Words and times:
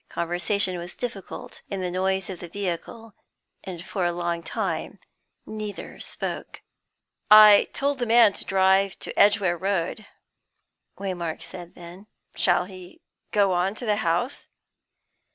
Conversation 0.09 0.79
was 0.79 0.95
difficult 0.95 1.61
in 1.69 1.79
the 1.81 1.91
noise 1.91 2.27
of 2.31 2.39
the 2.39 2.47
vehicle, 2.49 3.13
and 3.63 3.85
for 3.85 4.03
a 4.03 4.11
long 4.11 4.41
time 4.41 4.97
neither 5.45 5.99
spoke. 5.99 6.63
"I 7.29 7.69
told 7.71 7.99
the 7.99 8.07
man 8.07 8.33
to 8.33 8.43
drive 8.43 8.97
to 8.97 9.13
Edgware 9.15 9.55
Road," 9.59 10.07
Waymark 10.97 11.43
said 11.43 11.75
then. 11.75 12.07
"Shall 12.35 12.65
he 12.65 13.01
go 13.31 13.51
on 13.53 13.75
to 13.75 13.85
the 13.85 13.97
house?" 13.97 14.47